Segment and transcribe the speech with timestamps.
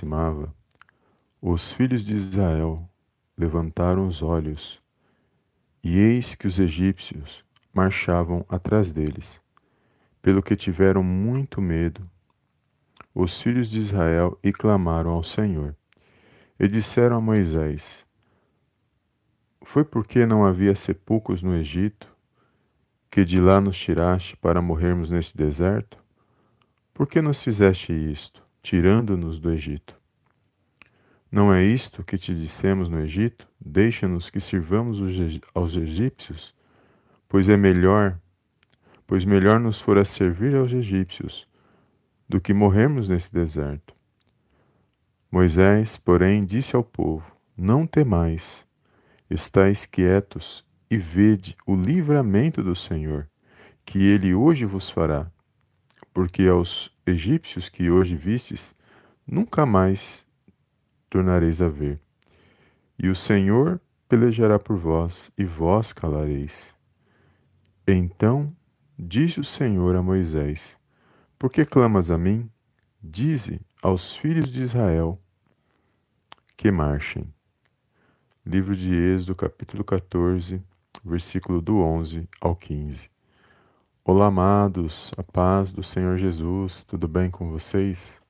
[0.00, 0.54] aproximava,
[1.40, 2.88] os filhos de Israel
[3.36, 4.80] levantaram os olhos,
[5.82, 9.40] e eis que os egípcios marchavam atrás deles,
[10.22, 12.08] pelo que tiveram muito medo
[13.14, 15.74] os filhos de Israel e clamaram ao Senhor.
[16.58, 18.06] E disseram a Moisés:
[19.62, 22.14] Foi porque não havia sepulcros no Egito
[23.10, 25.98] que de lá nos tiraste para morrermos nesse deserto?
[26.94, 29.98] Por que nos fizeste isto, tirando-nos do Egito?
[31.30, 33.46] Não é isto que te dissemos no Egito?
[33.60, 35.00] Deixa-nos que sirvamos
[35.54, 36.54] aos egípcios,
[37.28, 38.18] pois é melhor,
[39.06, 41.46] pois melhor nos fora servir aos egípcios
[42.28, 43.94] do que morrermos nesse deserto.
[45.30, 47.24] Moisés, porém, disse ao povo:
[47.56, 48.66] Não temais,
[49.28, 53.28] estais quietos e vede o livramento do Senhor,
[53.84, 55.30] que ele hoje vos fará.
[56.12, 58.74] Porque aos egípcios que hoje vistes,
[59.26, 60.26] nunca mais
[61.08, 62.00] tornareis a ver.
[62.98, 66.74] E o Senhor pelejará por vós, e vós calareis.
[67.86, 68.54] Então
[68.98, 70.78] disse o Senhor a Moisés:
[71.40, 72.50] por que clamas a mim?
[73.02, 75.18] Dize aos filhos de Israel
[76.54, 77.32] que marchem.
[78.44, 80.62] Livro de Êxodo, capítulo 14,
[81.02, 83.10] versículo do 11 ao 15.
[84.12, 88.20] Olá, amados, a paz do Senhor Jesus, tudo bem com vocês?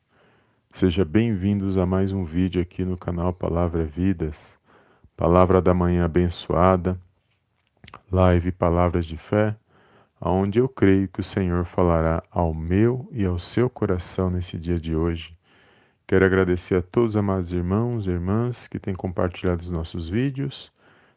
[0.74, 4.58] Sejam bem-vindos a mais um vídeo aqui no canal Palavra Vidas,
[5.16, 7.00] Palavra da Manhã Abençoada,
[8.12, 9.56] live Palavras de Fé
[10.20, 14.78] aonde eu creio que o Senhor falará ao meu e ao seu coração nesse dia
[14.78, 15.34] de hoje.
[16.06, 20.70] Quero agradecer a todos os amados irmãos e irmãs que têm compartilhado os nossos vídeos,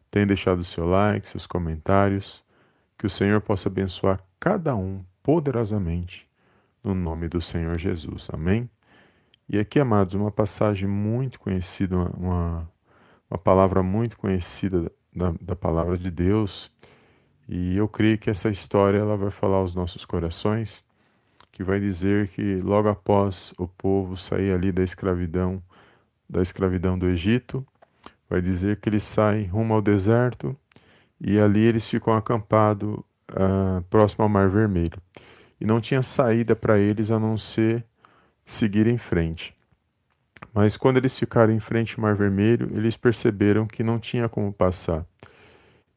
[0.09, 2.41] têm deixado seu like, seus comentários.
[2.97, 6.27] Que o Senhor possa abençoar cada um poderosamente,
[6.83, 8.27] no nome do Senhor Jesus.
[8.29, 8.69] Amém?
[9.47, 12.69] E aqui, amados, uma passagem muito conhecida, uma,
[13.31, 16.69] uma palavra muito conhecida da, da palavra de Deus,
[17.47, 20.83] e eu creio que essa história ela vai falar aos nossos corações,
[21.49, 25.63] que vai dizer que logo após o povo sair ali da escravidão,
[26.29, 27.65] da escravidão do Egito,
[28.29, 30.53] vai dizer que eles saem rumo ao deserto
[31.17, 32.99] e ali eles ficam acampados
[33.31, 35.01] uh, próximo ao Mar Vermelho.
[35.59, 37.85] E não tinha saída para eles a não ser
[38.45, 39.55] seguir em frente.
[40.53, 44.51] Mas quando eles ficaram em frente ao Mar Vermelho, eles perceberam que não tinha como
[44.51, 45.05] passar.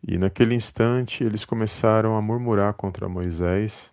[0.07, 3.91] E naquele instante eles começaram a murmurar contra Moisés,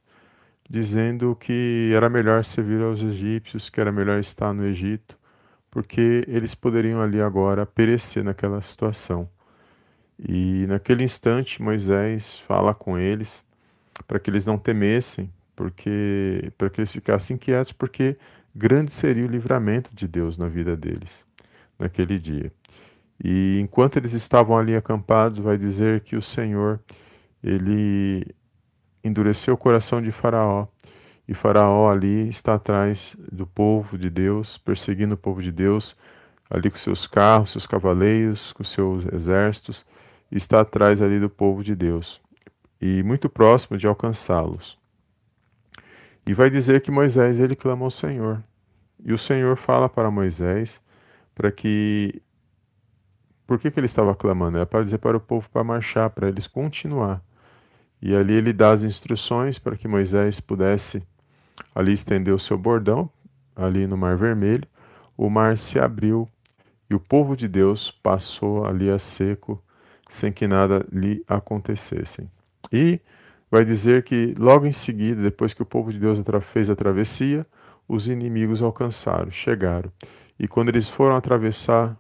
[0.70, 5.18] dizendo que era melhor servir aos egípcios, que era melhor estar no Egito,
[5.72, 9.28] porque eles poderiam ali agora perecer naquela situação.
[10.18, 13.44] E naquele instante Moisés fala com eles
[14.08, 18.18] para que eles não temessem, porque para que eles ficassem quietos, porque
[18.56, 21.26] grande seria o livramento de Deus na vida deles
[21.78, 22.52] naquele dia.
[23.24, 26.80] E enquanto eles estavam ali acampados, vai dizer que o Senhor
[27.44, 28.26] ele
[29.04, 30.68] endureceu o coração de Faraó.
[31.28, 35.96] E Faraó ali está atrás do povo de Deus, perseguindo o povo de Deus,
[36.50, 39.86] ali com seus carros, seus cavaleiros, com seus exércitos,
[40.38, 42.22] está atrás ali do povo de Deus
[42.82, 44.78] e muito próximo de alcançá-los.
[46.26, 48.42] E vai dizer que Moisés ele clama ao Senhor.
[49.04, 50.82] E o Senhor fala para Moisés
[51.36, 52.22] para que
[53.46, 54.58] por que, que ele estava clamando?
[54.58, 57.22] É para dizer para o povo para marchar, para eles continuar.
[58.02, 61.04] E ali ele dá as instruções para que Moisés pudesse
[61.74, 63.10] ali estender o seu bordão,
[63.56, 64.68] ali no Mar Vermelho.
[65.16, 66.28] O mar se abriu
[66.90, 69.63] e o povo de Deus passou ali a seco,
[70.14, 72.28] sem que nada lhe acontecesse.
[72.72, 73.00] E
[73.50, 76.20] vai dizer que logo em seguida, depois que o povo de Deus
[76.52, 77.46] fez a travessia,
[77.88, 79.92] os inimigos alcançaram, chegaram.
[80.40, 81.98] E quando eles foram atravessar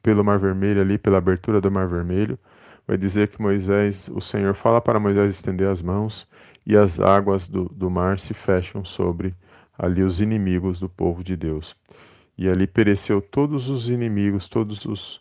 [0.00, 2.38] pelo Mar Vermelho, ali pela abertura do Mar Vermelho,
[2.86, 6.28] vai dizer que Moisés, o Senhor fala para Moisés estender as mãos
[6.64, 9.34] e as águas do, do mar se fecham sobre
[9.76, 11.74] ali os inimigos do povo de Deus.
[12.38, 15.20] E ali pereceu todos os inimigos, todos os,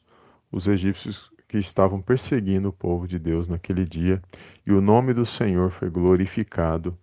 [0.51, 4.21] os egípcios que estavam perseguindo o povo de Deus naquele dia,
[4.65, 6.97] e o nome do Senhor foi glorificado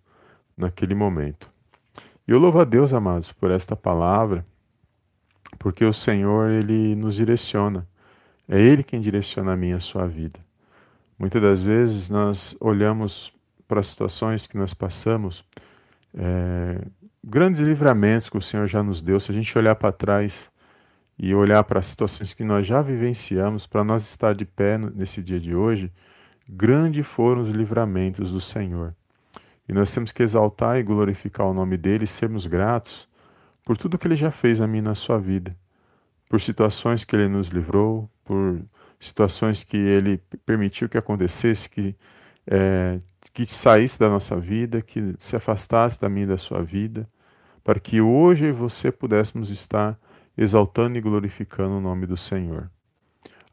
[0.55, 1.49] naquele momento.
[2.27, 4.45] E eu louvo a Deus, amados, por esta palavra,
[5.57, 7.87] porque o Senhor ele nos direciona.
[8.47, 10.39] É Ele quem direciona a minha a sua vida.
[11.17, 13.33] Muitas das vezes nós olhamos
[13.67, 15.45] para as situações que nós passamos,
[16.13, 16.85] é,
[17.23, 19.19] grandes livramentos que o Senhor já nos deu.
[19.19, 20.51] Se a gente olhar para trás
[21.17, 25.21] e olhar para as situações que nós já vivenciamos, para nós estar de pé nesse
[25.21, 25.91] dia de hoje,
[26.47, 28.95] grandes foram os livramentos do Senhor.
[29.67, 33.07] E nós temos que exaltar e glorificar o nome dele e sermos gratos
[33.63, 35.55] por tudo que Ele já fez a mim na sua vida,
[36.27, 38.61] por situações que Ele nos livrou, por
[38.99, 41.95] situações que Ele permitiu que acontecesse, que,
[42.45, 42.99] é,
[43.33, 47.07] que saísse da nossa vida, que se afastasse da minha e da sua vida,
[47.63, 49.97] para que hoje você pudéssemos estar
[50.37, 52.69] exaltando e glorificando o nome do Senhor.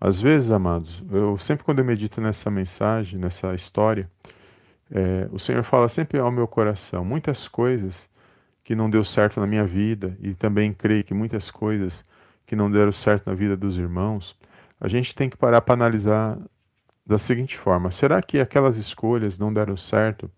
[0.01, 4.11] Às vezes, amados, eu sempre quando eu medito nessa mensagem, nessa história,
[4.91, 8.09] é, o Senhor fala sempre ao meu coração muitas coisas
[8.65, 12.05] que não deu certo na minha vida e também creio que muitas coisas
[12.47, 14.37] que não deram certo na vida dos irmãos,
[14.81, 16.37] a gente tem que parar para analisar
[17.07, 20.31] da seguinte forma: será que aquelas escolhas não deram certo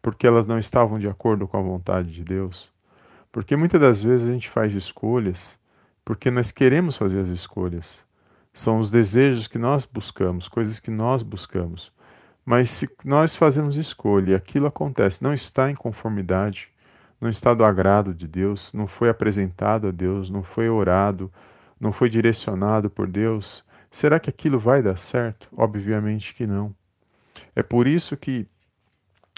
[0.00, 2.72] porque elas não estavam de acordo com a vontade de Deus?
[3.30, 5.59] Porque muitas das vezes a gente faz escolhas
[6.10, 8.04] porque nós queremos fazer as escolhas.
[8.52, 11.92] São os desejos que nós buscamos, coisas que nós buscamos.
[12.44, 16.68] Mas se nós fazemos escolha e aquilo acontece, não está em conformidade,
[17.20, 21.32] não está do agrado de Deus, não foi apresentado a Deus, não foi orado,
[21.78, 25.46] não foi direcionado por Deus, será que aquilo vai dar certo?
[25.56, 26.74] Obviamente que não.
[27.54, 28.48] É por isso que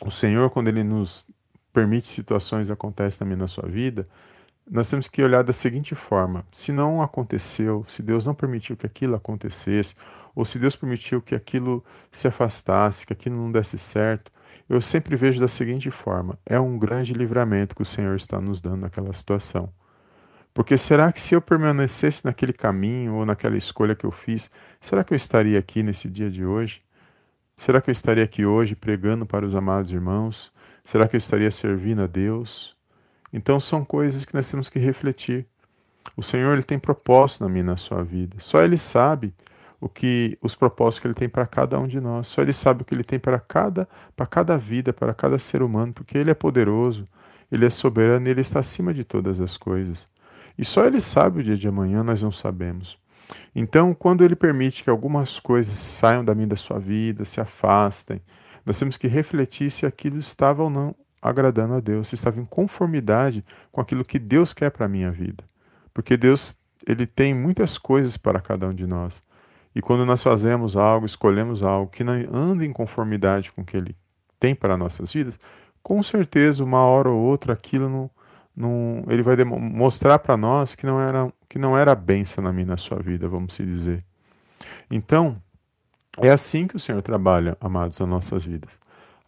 [0.02, 1.26] o Senhor, quando Ele nos
[1.70, 4.08] permite situações acontecem também na sua vida,
[4.70, 8.86] nós temos que olhar da seguinte forma: se não aconteceu, se Deus não permitiu que
[8.86, 9.94] aquilo acontecesse,
[10.34, 14.30] ou se Deus permitiu que aquilo se afastasse, que aquilo não desse certo,
[14.68, 18.60] eu sempre vejo da seguinte forma: é um grande livramento que o Senhor está nos
[18.60, 19.72] dando naquela situação.
[20.54, 24.50] Porque será que se eu permanecesse naquele caminho ou naquela escolha que eu fiz,
[24.80, 26.82] será que eu estaria aqui nesse dia de hoje?
[27.56, 30.52] Será que eu estaria aqui hoje pregando para os amados irmãos?
[30.84, 32.71] Será que eu estaria servindo a Deus?
[33.32, 35.46] Então são coisas que nós temos que refletir.
[36.16, 38.36] O Senhor ele tem propósito na minha na sua vida.
[38.38, 39.34] Só ele sabe
[39.80, 42.28] o que os propósitos que ele tem para cada um de nós.
[42.28, 45.62] Só ele sabe o que ele tem para cada para cada vida, para cada ser
[45.62, 47.06] humano, porque ele é poderoso,
[47.50, 50.08] ele é soberano ele está acima de todas as coisas.
[50.58, 52.98] E só ele sabe o dia de amanhã, nós não sabemos.
[53.54, 58.20] Então, quando ele permite que algumas coisas saiam da minha da sua vida, se afastem,
[58.64, 62.44] nós temos que refletir se aquilo estava ou não agradando a Deus, se estava em
[62.44, 65.44] conformidade com aquilo que Deus quer para a minha vida.
[65.94, 69.22] Porque Deus, ele tem muitas coisas para cada um de nós.
[69.74, 73.76] E quando nós fazemos algo, escolhemos algo que não anda em conformidade com o que
[73.76, 73.96] ele
[74.38, 75.38] tem para nossas vidas,
[75.82, 78.10] com certeza uma hora ou outra aquilo não,
[78.54, 82.66] não ele vai mostrar para nós que não era que não era bênção na minha
[82.66, 84.04] na sua vida, vamos se dizer.
[84.90, 85.40] Então,
[86.18, 88.78] é assim que o Senhor trabalha, amados, nas nossas vidas.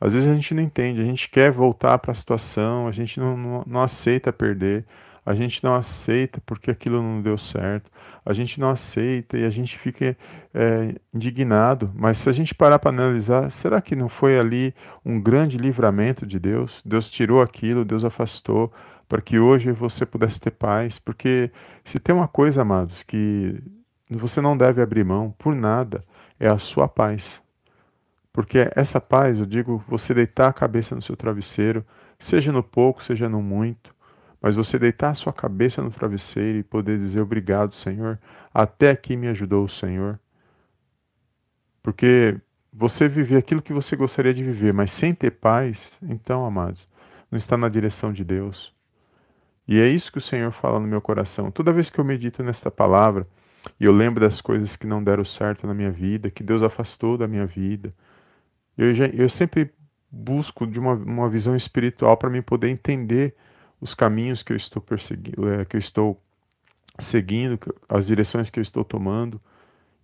[0.05, 3.19] Às vezes a gente não entende, a gente quer voltar para a situação, a gente
[3.19, 4.85] não, não, não, aceita perder,
[5.25, 7.91] a gente não aceita porque aquilo não deu certo,
[8.23, 10.15] a gente não aceita e a gente fica
[10.53, 11.91] é, indignado.
[11.95, 16.27] Mas se a gente parar para analisar, será que não foi ali um grande livramento
[16.27, 16.83] de Deus?
[16.85, 18.71] Deus tirou aquilo, Deus afastou
[19.09, 20.99] para que hoje você pudesse ter paz.
[20.99, 21.51] Porque
[21.83, 23.59] se tem uma coisa, amados, que
[24.11, 26.05] você não deve abrir mão por nada,
[26.39, 27.43] é a sua paz.
[28.35, 31.87] Porque essa paz, eu digo, você deitar a cabeça no seu travesseiro,
[32.19, 33.95] seja no pouco, seja no muito,
[34.43, 38.19] mas você deitar a sua cabeça no travesseiro e poder dizer obrigado, Senhor,
[38.53, 40.19] até aqui me ajudou o Senhor.
[41.81, 42.37] Porque
[42.73, 46.89] você viver aquilo que você gostaria de viver, mas sem ter paz, então, amados,
[47.31, 48.75] não está na direção de Deus.
[49.69, 51.53] E é isso que o Senhor fala no meu coração.
[51.53, 53.29] Toda vez que eu medito nesta palavra,
[53.79, 57.17] e eu lembro das coisas que não deram certo na minha vida, que Deus afastou
[57.17, 57.95] da minha vida,
[58.77, 59.71] eu, já, eu sempre
[60.11, 63.35] busco de uma, uma visão espiritual para me poder entender
[63.81, 66.21] os caminhos que eu estou perseguindo, é, que eu estou
[66.99, 69.41] seguindo, as direções que eu estou tomando.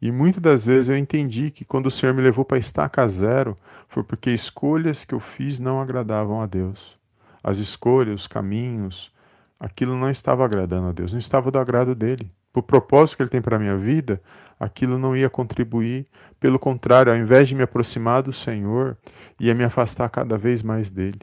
[0.02, 3.56] E muitas das vezes eu entendi que quando o Senhor me levou para estaca zero,
[3.88, 6.98] foi porque escolhas que eu fiz não agradavam a Deus.
[7.42, 9.12] As escolhas, os caminhos,
[9.58, 12.30] aquilo não estava agradando a Deus, não estava do agrado dele.
[12.54, 14.20] O propósito que ele tem para a minha vida,
[14.60, 16.06] aquilo não ia contribuir.
[16.38, 18.96] Pelo contrário, ao invés de me aproximar do Senhor,
[19.40, 21.20] ia me afastar cada vez mais dele.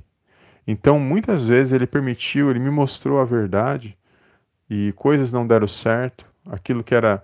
[0.65, 3.95] Então, muitas vezes ele permitiu, ele me mostrou a verdade
[4.69, 7.23] e coisas não deram certo, aquilo que era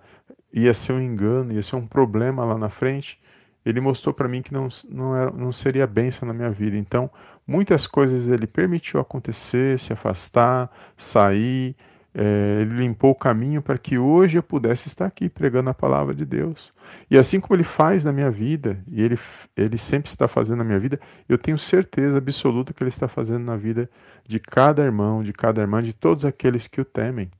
[0.53, 3.19] ia ser um engano, ia ser um problema lá na frente,
[3.65, 6.77] ele mostrou para mim que não, não, era, não seria bênção na minha vida.
[6.77, 7.09] Então,
[7.45, 11.75] muitas coisas ele permitiu acontecer, se afastar, sair,
[12.15, 16.13] é, ele limpou o caminho para que hoje eu pudesse estar aqui pregando a palavra
[16.13, 16.71] de Deus.
[17.09, 19.17] E assim como ele faz na minha vida, e ele,
[19.57, 23.43] ele sempre está fazendo na minha vida, eu tenho certeza absoluta que ele está fazendo
[23.43, 23.89] na vida
[24.27, 27.31] de cada irmão, de cada irmã, de todos aqueles que o temem.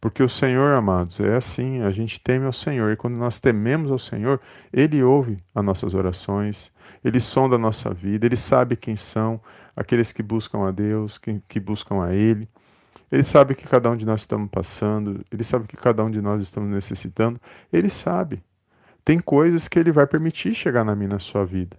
[0.00, 3.90] Porque o Senhor, amados, é assim, a gente teme ao Senhor, e quando nós tememos
[3.90, 4.38] ao Senhor,
[4.70, 6.70] Ele ouve as nossas orações,
[7.02, 9.40] Ele sonda a nossa vida, Ele sabe quem são
[9.74, 12.46] aqueles que buscam a Deus, que, que buscam a Ele.
[13.14, 16.02] Ele sabe o que cada um de nós estamos passando, ele sabe o que cada
[16.02, 17.40] um de nós estamos necessitando,
[17.72, 18.42] ele sabe.
[19.04, 21.76] Tem coisas que ele vai permitir chegar na minha na sua vida.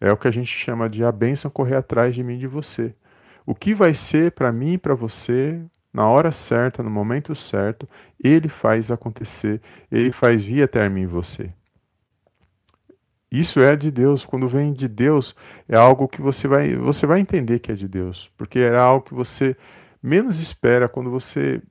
[0.00, 2.46] É o que a gente chama de a bênção correr atrás de mim e de
[2.46, 2.94] você.
[3.44, 5.60] O que vai ser para mim e para você,
[5.92, 7.86] na hora certa, no momento certo,
[8.18, 9.60] ele faz acontecer,
[9.90, 11.52] ele faz vir até mim e você.
[13.30, 14.24] Isso é de Deus.
[14.24, 15.36] Quando vem de Deus,
[15.68, 19.04] é algo que você vai, você vai entender que é de Deus, porque é algo
[19.04, 19.54] que você
[20.02, 21.62] menos espera quando você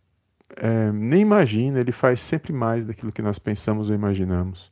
[0.56, 1.80] é, nem imagina.
[1.80, 4.72] Ele faz sempre mais daquilo que nós pensamos ou imaginamos.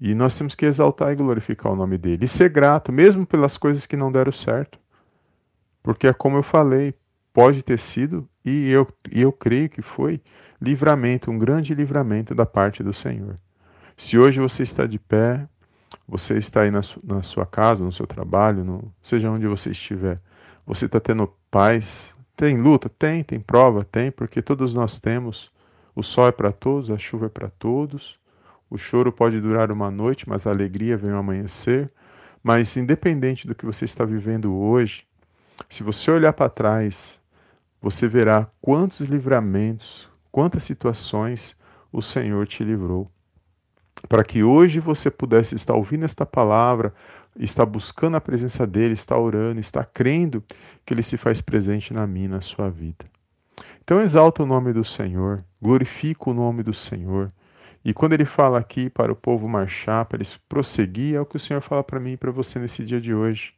[0.00, 3.56] E nós temos que exaltar e glorificar o nome dele e ser grato, mesmo pelas
[3.56, 4.78] coisas que não deram certo.
[5.82, 6.94] Porque é como eu falei,
[7.32, 10.20] pode ter sido, e eu, e eu creio que foi,
[10.60, 13.38] livramento, um grande livramento da parte do Senhor.
[13.96, 15.48] Se hoje você está de pé,
[16.06, 19.70] você está aí na, su, na sua casa, no seu trabalho, no, seja onde você
[19.70, 20.20] estiver,
[20.66, 22.88] você está tendo paz, tem luta?
[22.88, 23.82] Tem, tem prova?
[23.82, 25.50] Tem, porque todos nós temos.
[25.94, 28.18] O sol é para todos, a chuva é para todos.
[28.68, 31.90] O choro pode durar uma noite, mas a alegria vem ao amanhecer.
[32.42, 35.06] Mas independente do que você está vivendo hoje,
[35.70, 37.18] se você olhar para trás,
[37.80, 41.56] você verá quantos livramentos, quantas situações
[41.90, 43.10] o Senhor te livrou.
[44.08, 46.92] Para que hoje você pudesse estar ouvindo esta palavra,
[47.38, 50.42] estar buscando a presença dele, estar orando, estar crendo
[50.84, 53.04] que ele se faz presente na minha, na sua vida.
[53.82, 57.32] Então exalta o nome do Senhor, glorifica o nome do Senhor.
[57.84, 61.36] E quando ele fala aqui para o povo marchar, para eles prosseguir, é o que
[61.36, 63.54] o Senhor fala para mim e para você nesse dia de hoje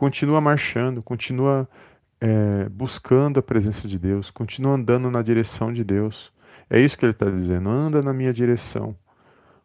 [0.00, 1.68] continua marchando, continua
[2.18, 6.32] é, buscando a presença de Deus, continua andando na direção de Deus.
[6.70, 7.68] É isso que ele está dizendo.
[7.68, 8.96] Anda na minha direção.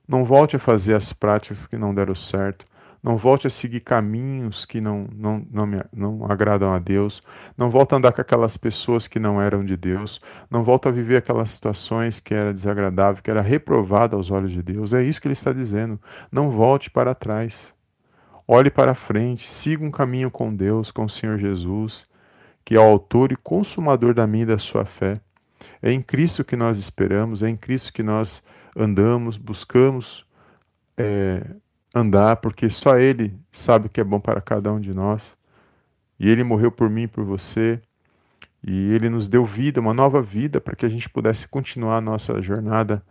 [0.05, 2.65] Não volte a fazer as práticas que não deram certo.
[3.05, 7.21] Não volte a seguir caminhos que não, não, não, me, não agradam a Deus.
[7.55, 10.19] Não volte a andar com aquelas pessoas que não eram de Deus.
[10.50, 14.63] Não volte a viver aquelas situações que era desagradável, que era reprovada aos olhos de
[14.63, 14.91] Deus.
[14.91, 16.01] É isso que ele está dizendo.
[16.31, 17.71] Não volte para trás.
[18.47, 22.07] Olhe para frente, siga um caminho com Deus, com o Senhor Jesus,
[22.65, 25.21] que é o autor e consumador da minha e da sua fé.
[25.79, 28.41] É em Cristo que nós esperamos, é em Cristo que nós
[28.75, 30.25] andamos, buscamos
[30.97, 31.45] é,
[31.95, 35.35] andar, porque só Ele sabe o que é bom para cada um de nós.
[36.19, 37.81] E Ele morreu por mim e por você.
[38.61, 42.01] E Ele nos deu vida, uma nova vida, para que a gente pudesse continuar a
[42.01, 43.01] nossa jornada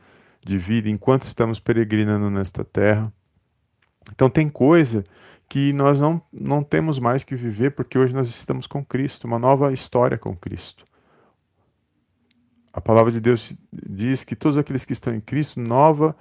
[0.44, 3.10] de vida enquanto estamos peregrinando nesta terra.
[4.12, 5.02] Então tem coisa
[5.48, 9.38] que nós não, não temos mais que viver porque hoje nós estamos com Cristo, uma
[9.38, 10.84] nova história com Cristo.
[12.72, 16.14] A palavra de Deus diz que todos aqueles que estão em Cristo, nova,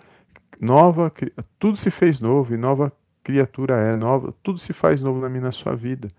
[0.63, 1.12] nova,
[1.60, 2.91] tudo se fez novo e nova
[3.24, 6.10] criatura é nova, tudo se faz novo na minha na sua vida.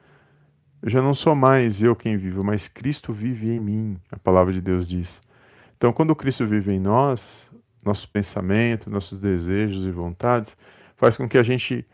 [0.82, 4.52] Eu já não sou mais eu quem vivo, mas Cristo vive em mim, a palavra
[4.52, 5.20] de Deus diz.
[5.76, 7.50] Então, quando Cristo vive em nós,
[7.84, 10.56] nossos pensamentos, nossos desejos e vontades,
[10.96, 11.86] faz com que a gente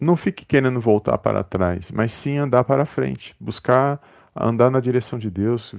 [0.00, 4.00] não fique querendo voltar para trás, mas sim andar para frente, buscar
[4.34, 5.74] andar na direção de Deus,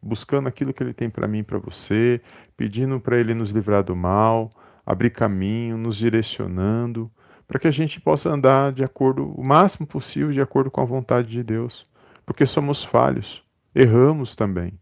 [0.00, 2.20] buscando aquilo que Ele tem para mim para você,
[2.56, 4.50] pedindo para Ele nos livrar do mal,
[4.84, 7.10] abrir caminho, nos direcionando,
[7.46, 10.84] para que a gente possa andar de acordo, o máximo possível, de acordo com a
[10.84, 11.86] vontade de Deus,
[12.24, 14.78] porque somos falhos, erramos também,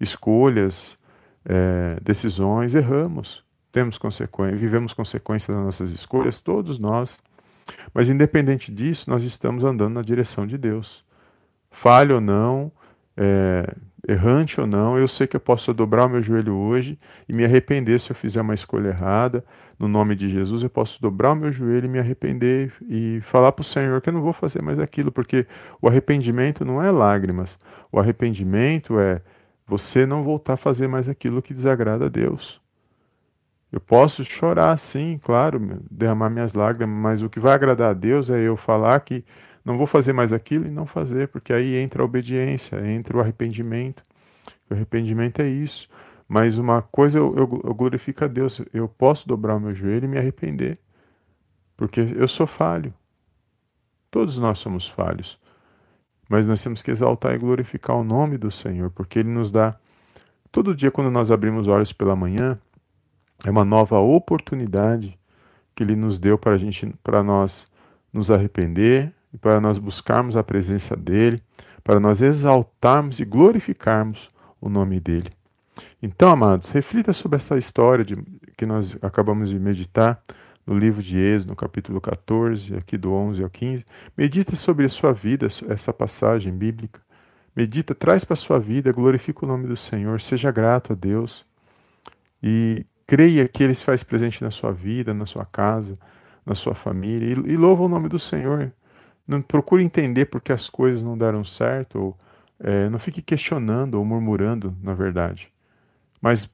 [0.00, 0.96] escolhas,
[1.44, 7.18] é, decisões, erramos, temos consequências, vivemos consequências das nossas escolhas, todos nós.
[7.92, 11.04] Mas independente disso, nós estamos andando na direção de Deus.
[11.70, 12.72] Falho ou não,
[13.16, 13.74] é,
[14.06, 17.44] errante ou não, eu sei que eu posso dobrar o meu joelho hoje e me
[17.44, 19.44] arrepender se eu fizer uma escolha errada.
[19.78, 23.52] No nome de Jesus, eu posso dobrar o meu joelho e me arrepender e falar
[23.52, 25.46] para o Senhor que eu não vou fazer mais aquilo, porque
[25.80, 27.58] o arrependimento não é lágrimas.
[27.90, 29.22] O arrependimento é
[29.66, 32.60] você não voltar a fazer mais aquilo que desagrada a Deus.
[33.70, 38.30] Eu posso chorar sim, claro, derramar minhas lágrimas, mas o que vai agradar a Deus
[38.30, 39.24] é eu falar que
[39.68, 43.20] não vou fazer mais aquilo e não fazer, porque aí entra a obediência, entra o
[43.20, 44.02] arrependimento.
[44.70, 45.86] O arrependimento é isso.
[46.26, 50.06] Mas uma coisa eu, eu, eu glorifico a Deus, eu posso dobrar o meu joelho
[50.06, 50.78] e me arrepender,
[51.76, 52.94] porque eu sou falho.
[54.10, 55.38] Todos nós somos falhos.
[56.30, 59.76] Mas nós temos que exaltar e glorificar o nome do Senhor, porque Ele nos dá.
[60.50, 62.58] Todo dia, quando nós abrimos os olhos pela manhã,
[63.44, 65.18] é uma nova oportunidade
[65.76, 67.66] que Ele nos deu para, a gente, para nós
[68.10, 71.42] nos arrepender e para nós buscarmos a presença dEle,
[71.82, 74.30] para nós exaltarmos e glorificarmos
[74.60, 75.32] o nome dEle.
[76.02, 78.16] Então, amados, reflita sobre essa história de,
[78.56, 80.20] que nós acabamos de meditar
[80.66, 83.86] no livro de Êxodo, no capítulo 14, aqui do 11 ao 15.
[84.16, 87.00] Medite sobre a sua vida, essa passagem bíblica.
[87.56, 91.44] medita, traz para a sua vida, glorifica o nome do Senhor, seja grato a Deus
[92.42, 95.98] e creia que Ele se faz presente na sua vida, na sua casa,
[96.44, 98.70] na sua família e, e louva o nome do Senhor.
[99.28, 102.18] Não procure entender porque as coisas não deram certo, ou
[102.58, 105.52] é, não fique questionando ou murmurando, na verdade.
[106.20, 106.50] Mas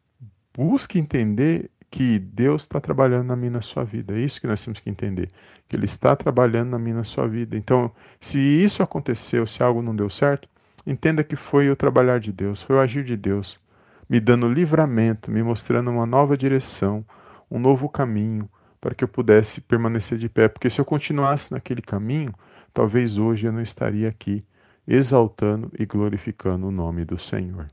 [0.52, 4.14] busque entender que Deus está trabalhando na minha na sua vida.
[4.14, 5.30] É isso que nós temos que entender.
[5.68, 7.56] Que Ele está trabalhando na minha na sua vida.
[7.56, 10.48] Então, se isso aconteceu, se algo não deu certo,
[10.84, 13.60] entenda que foi o trabalhar de Deus, foi o agir de Deus,
[14.08, 17.04] me dando livramento, me mostrando uma nova direção,
[17.48, 18.48] um novo caminho,
[18.80, 20.48] para que eu pudesse permanecer de pé.
[20.48, 22.34] Porque se eu continuasse naquele caminho,
[22.74, 24.44] talvez hoje eu não estaria aqui
[24.86, 27.70] exaltando e glorificando o nome do Senhor.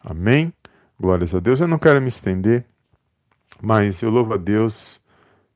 [0.00, 0.52] Amém?
[0.98, 1.60] Glórias a Deus.
[1.60, 2.64] Eu não quero me estender.
[3.60, 5.00] Mas eu louvo a Deus,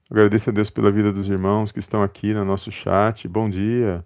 [0.09, 3.27] agradeço a Deus pela vida dos irmãos que estão aqui no nosso chat.
[3.27, 4.05] Bom dia,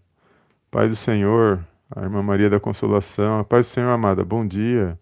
[0.71, 1.62] Pai do Senhor,
[1.95, 4.99] a irmã Maria da Consolação, a paz do Senhor amada, bom dia.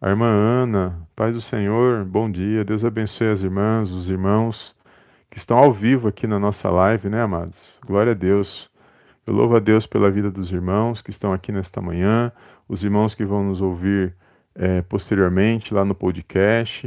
[0.00, 2.64] A irmã Ana, paz do Senhor, bom dia.
[2.64, 4.74] Deus abençoe as irmãs, os irmãos
[5.30, 7.78] que estão ao vivo aqui na nossa live, né, amados?
[7.86, 8.70] Glória a Deus.
[9.26, 12.30] Eu louvo a Deus pela vida dos irmãos que estão aqui nesta manhã,
[12.68, 14.14] os irmãos que vão nos ouvir
[14.54, 16.86] é, posteriormente lá no podcast.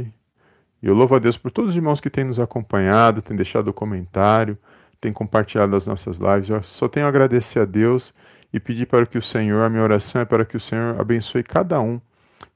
[0.80, 3.72] E eu louvo a Deus por todos os irmãos que têm nos acompanhado, têm deixado
[3.72, 4.56] comentário,
[5.00, 6.48] têm compartilhado as nossas lives.
[6.48, 8.14] Eu só tenho a agradecer a Deus
[8.52, 11.42] e pedir para que o Senhor, a minha oração é para que o Senhor abençoe
[11.42, 12.00] cada um,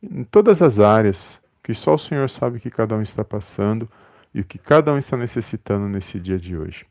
[0.03, 3.89] em todas as áreas, que só o Senhor sabe o que cada um está passando
[4.33, 6.87] e o que cada um está necessitando nesse dia de hoje.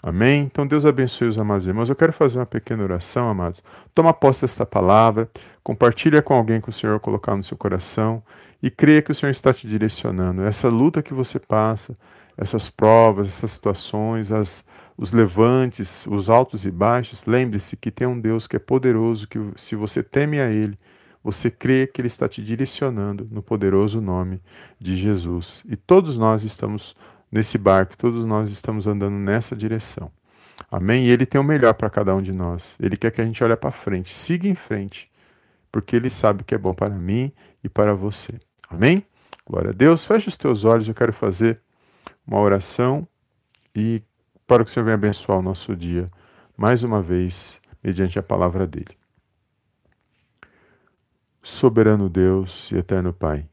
[0.00, 0.42] Amém?
[0.42, 1.88] Então Deus abençoe os amados irmãos.
[1.88, 3.62] Eu quero fazer uma pequena oração, amados.
[3.94, 5.28] Toma posse desta palavra,
[5.62, 8.22] compartilha com alguém que o Senhor colocar no seu coração
[8.62, 10.42] e creia que o Senhor está te direcionando.
[10.42, 11.96] Essa luta que você passa,
[12.36, 14.64] essas provas, essas situações, as,
[14.96, 19.38] os levantes, os altos e baixos, lembre-se que tem um Deus que é poderoso, que
[19.56, 20.78] se você teme a Ele,
[21.22, 24.40] você crê que Ele está te direcionando no poderoso nome
[24.80, 25.62] de Jesus.
[25.68, 26.96] E todos nós estamos
[27.32, 30.12] nesse barco, todos nós estamos andando nessa direção.
[30.70, 31.06] Amém?
[31.06, 32.76] E Ele tem o melhor para cada um de nós.
[32.78, 35.10] Ele quer que a gente olhe para frente, siga em frente,
[35.72, 37.32] porque Ele sabe que é bom para mim
[37.64, 38.38] e para você.
[38.68, 39.04] Amém?
[39.46, 40.04] Glória a Deus.
[40.04, 41.60] Feche os teus olhos, eu quero fazer
[42.26, 43.08] uma oração
[43.74, 44.02] e
[44.46, 46.10] para que o Senhor venha abençoar o nosso dia
[46.56, 48.96] mais uma vez, mediante a palavra dele.
[51.42, 53.48] Soberano Deus e eterno Pai,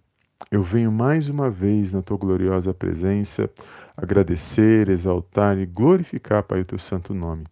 [0.51, 3.49] eu venho mais uma vez na tua gloriosa presença
[3.95, 7.43] agradecer, exaltar e glorificar, Pai, o teu santo nome.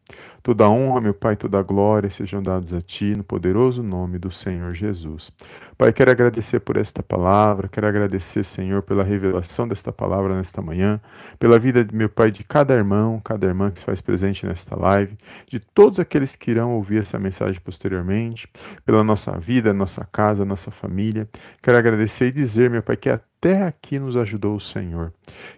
[0.47, 4.73] Toda honra, meu Pai, toda glória sejam dados a Ti no poderoso nome do Senhor
[4.73, 5.29] Jesus.
[5.77, 11.01] Pai, quero agradecer por esta palavra, quero agradecer, Senhor, pela revelação desta palavra nesta manhã,
[11.37, 15.17] pela vida, meu Pai, de cada irmão, cada irmã que se faz presente nesta live,
[15.49, 18.47] de todos aqueles que irão ouvir essa mensagem posteriormente,
[18.85, 21.27] pela nossa vida, nossa casa, nossa família.
[21.61, 25.11] Quero agradecer e dizer, meu Pai, que até aqui nos ajudou o Senhor.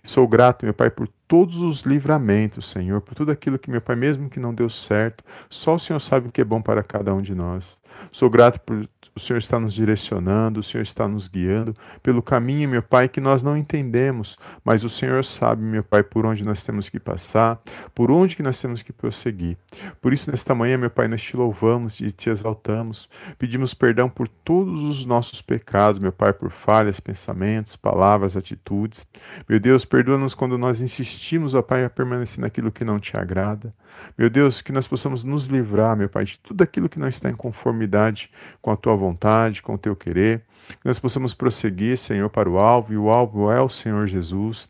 [0.04, 3.96] Sou grato, meu Pai, por todos os livramentos, Senhor, por tudo aquilo que, meu Pai,
[3.96, 7.14] mesmo que não deu certo, só o Senhor sabe o que é bom para cada
[7.14, 7.80] um de nós.
[8.12, 12.70] Sou grato por o Senhor estar nos direcionando, o Senhor está nos guiando pelo caminho,
[12.70, 16.64] meu Pai, que nós não entendemos, mas o Senhor sabe, meu Pai, por onde nós
[16.64, 17.60] temos que passar,
[17.94, 19.58] por onde que nós temos que prosseguir.
[20.02, 24.28] Por isso, nesta manhã, meu Pai, nós te louvamos e te exaltamos, pedimos perdão por
[24.28, 29.06] todos os nossos pecados, meu Pai, por falhas, pensamentos, palavras, atitudes.
[29.50, 31.19] Meu Deus, perdoa-nos quando nós insistimos,
[31.54, 33.74] ó Pai, a permanecer naquilo que não te agrada.
[34.18, 37.30] Meu Deus, que nós possamos nos livrar, meu Pai, de tudo aquilo que não está
[37.30, 40.42] em conformidade com a tua vontade, com o teu querer.
[40.70, 44.70] Que nós possamos prosseguir, Senhor, para o alvo, e o alvo é o Senhor Jesus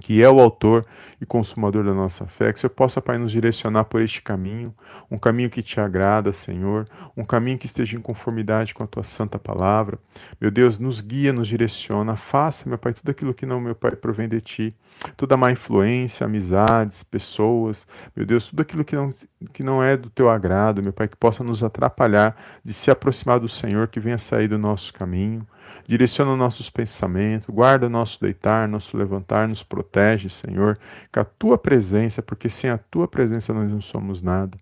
[0.00, 0.84] que é o autor
[1.20, 4.74] e consumador da nossa fé, que o Senhor possa, Pai, nos direcionar por este caminho,
[5.10, 9.04] um caminho que te agrada, Senhor, um caminho que esteja em conformidade com a tua
[9.04, 9.98] santa palavra.
[10.40, 13.90] Meu Deus, nos guia, nos direciona, faça, meu Pai, tudo aquilo que não, meu Pai,
[13.92, 14.74] provém de ti,
[15.16, 17.86] toda má influência, amizades, pessoas,
[18.16, 19.12] meu Deus, tudo aquilo que não,
[19.52, 22.34] que não é do teu agrado, meu Pai, que possa nos atrapalhar
[22.64, 25.46] de se aproximar do Senhor, que venha sair do nosso caminho
[25.86, 30.78] direciona nossos pensamentos, guarda nosso deitar, nosso levantar, nos protege, Senhor,
[31.12, 34.58] com a tua presença, porque sem a tua presença nós não somos nada.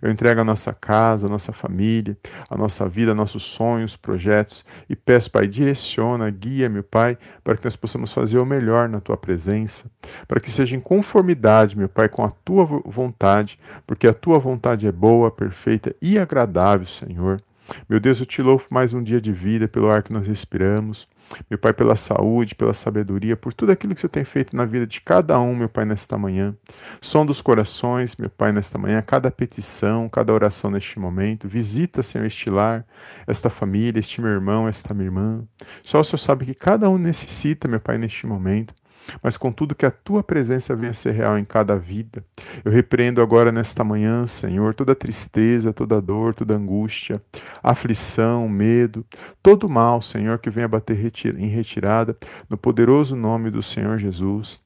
[0.00, 2.16] Eu entrego a nossa casa, a nossa família,
[2.48, 7.64] a nossa vida, nossos sonhos, projetos e peço, Pai, direciona, guia, meu Pai, para que
[7.64, 9.90] nós possamos fazer o melhor na tua presença,
[10.26, 14.86] para que seja em conformidade, meu Pai, com a tua vontade, porque a tua vontade
[14.86, 17.40] é boa, perfeita e agradável, Senhor.
[17.88, 21.08] Meu Deus, eu te louvo mais um dia de vida pelo ar que nós respiramos.
[21.48, 24.86] meu Pai, pela saúde, pela sabedoria, por tudo aquilo que Senhor tem feito na vida
[24.86, 26.54] de cada um, meu Pai, nesta manhã.
[27.00, 31.48] Som dos corações, meu Pai, nesta manhã, cada petição, cada oração neste momento.
[31.48, 32.84] Visita, Senhor, este lar,
[33.26, 35.42] esta família, este meu irmão, esta minha irmã.
[35.82, 38.74] Só o Senhor sabe que cada um necessita, meu Pai, neste momento
[39.22, 42.24] mas contudo que a tua presença venha ser real em cada vida.
[42.64, 47.22] Eu repreendo agora nesta manhã, Senhor, toda tristeza, toda dor, toda angústia,
[47.62, 49.04] aflição, medo,
[49.42, 50.94] todo mal, Senhor, que venha bater
[51.38, 52.16] em retirada,
[52.48, 54.63] no poderoso nome do Senhor Jesus.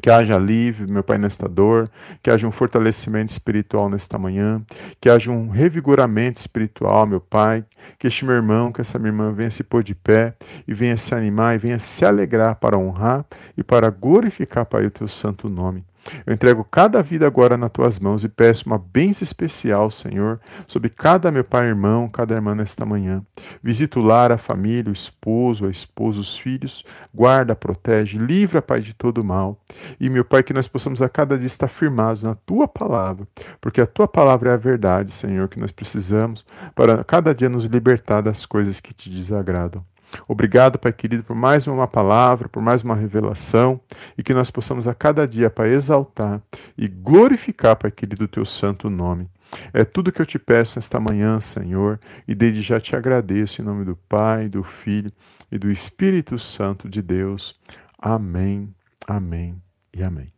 [0.00, 1.88] Que haja alívio, meu Pai, nesta dor,
[2.22, 4.60] que haja um fortalecimento espiritual nesta manhã,
[5.00, 7.64] que haja um revigoramento espiritual, meu Pai,
[7.98, 10.34] que este meu irmão, que essa minha irmã venha se pôr de pé
[10.66, 13.24] e venha se animar e venha se alegrar para honrar
[13.56, 15.84] e para glorificar, Pai, o teu santo nome.
[16.26, 20.88] Eu entrego cada vida agora nas tuas mãos e peço uma bênção especial, Senhor, sobre
[20.88, 23.22] cada meu pai e irmão, cada irmã nesta manhã.
[23.62, 26.84] Visita o lar, a família, o esposo, a esposa, os filhos.
[27.14, 29.60] Guarda, protege, livra, Pai, de todo mal.
[30.00, 33.26] E, meu Pai, que nós possamos a cada dia estar firmados na tua palavra,
[33.60, 37.64] porque a tua palavra é a verdade, Senhor, que nós precisamos para cada dia nos
[37.64, 39.84] libertar das coisas que te desagradam.
[40.28, 43.80] Obrigado, Pai querido, por mais uma palavra, por mais uma revelação
[44.16, 46.40] e que nós possamos a cada dia, Pai, exaltar
[46.76, 49.28] e glorificar, Pai querido, o teu santo nome.
[49.72, 53.64] É tudo que eu te peço nesta manhã, Senhor, e desde já te agradeço em
[53.64, 55.12] nome do Pai, do Filho
[55.50, 57.54] e do Espírito Santo de Deus.
[57.98, 58.74] Amém,
[59.06, 59.60] amém
[59.92, 60.32] e amém.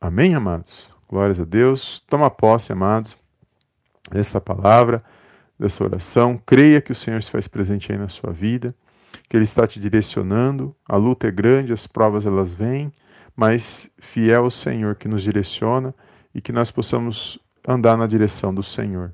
[0.00, 0.88] Amém, amados?
[1.08, 2.00] Glórias a Deus.
[2.08, 3.16] Toma posse, amados,
[4.10, 5.02] dessa palavra
[5.58, 6.40] dessa oração.
[6.44, 8.74] Creia que o Senhor se faz presente aí na sua vida,
[9.28, 10.74] que Ele está te direcionando.
[10.88, 12.92] A luta é grande, as provas elas vêm,
[13.36, 15.94] mas fiel o Senhor que nos direciona
[16.34, 19.12] e que nós possamos andar na direção do Senhor,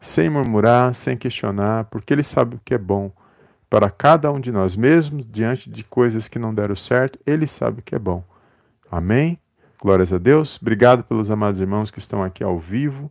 [0.00, 3.10] sem murmurar, sem questionar, porque Ele sabe o que é bom
[3.68, 7.80] para cada um de nós, mesmo diante de coisas que não deram certo, Ele sabe
[7.80, 8.24] o que é bom.
[8.90, 9.38] Amém?
[9.80, 10.58] Glórias a Deus.
[10.60, 13.10] Obrigado pelos amados irmãos que estão aqui ao vivo.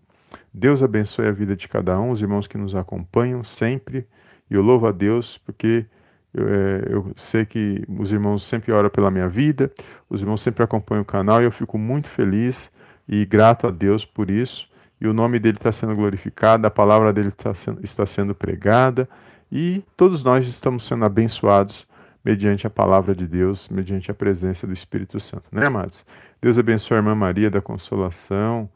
[0.54, 4.08] Deus abençoe a vida de cada um, os irmãos que nos acompanham sempre.
[4.50, 5.86] E eu louvo a Deus porque
[6.34, 9.72] eu, é, eu, sei que os irmãos sempre oram pela minha vida,
[10.10, 12.72] os irmãos sempre acompanham o canal e eu fico muito feliz
[13.08, 14.70] e grato a Deus por isso.
[15.00, 19.08] E o nome dele está sendo glorificado, a palavra dele está sendo, está sendo pregada
[19.52, 21.88] e todos nós estamos sendo abençoados
[22.24, 26.06] mediante a palavra de Deus, mediante a presença do Espírito Santo, né, amados?
[26.42, 28.70] Deus abençoe a irmã Maria da Consolação.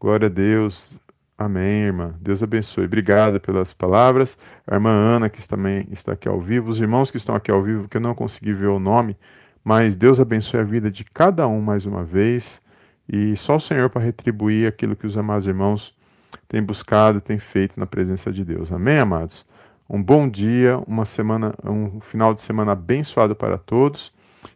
[0.00, 0.96] Glória a Deus.
[1.36, 2.14] Amém, irmã.
[2.20, 2.84] Deus abençoe.
[2.84, 4.38] Obrigada pelas palavras.
[4.64, 6.70] A irmã Ana, que também está aqui ao vivo.
[6.70, 9.16] Os irmãos que estão aqui ao vivo, que eu não consegui ver o nome,
[9.64, 12.62] mas Deus abençoe a vida de cada um mais uma vez.
[13.08, 15.92] E só o Senhor para retribuir aquilo que os amados irmãos
[16.46, 18.70] têm buscado, têm feito na presença de Deus.
[18.70, 19.44] Amém, amados?
[19.90, 24.12] Um bom dia, uma semana, um final de semana abençoado para todos.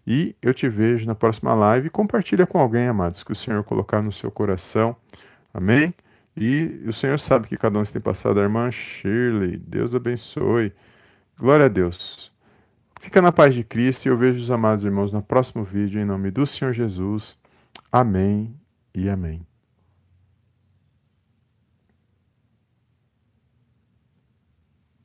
[0.07, 1.91] E eu te vejo na próxima live.
[1.91, 4.95] Compartilha com alguém, amados, que o Senhor colocar no seu coração.
[5.53, 5.95] Amém?
[6.37, 8.41] E o Senhor sabe que cada um tem passado.
[8.41, 10.73] A irmã Shirley, Deus abençoe.
[11.39, 12.33] Glória a Deus.
[13.01, 16.05] Fica na paz de Cristo e eu vejo os amados irmãos no próximo vídeo, em
[16.05, 17.39] nome do Senhor Jesus.
[17.91, 18.55] Amém
[18.95, 19.52] e amém.